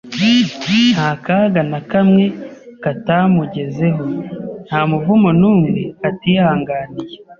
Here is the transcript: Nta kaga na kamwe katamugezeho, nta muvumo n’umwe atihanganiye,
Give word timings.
Nta 0.93 1.09
kaga 1.25 1.61
na 1.71 1.79
kamwe 1.91 2.23
katamugezeho, 2.83 4.05
nta 4.67 4.81
muvumo 4.89 5.29
n’umwe 5.39 5.81
atihanganiye, 6.07 7.15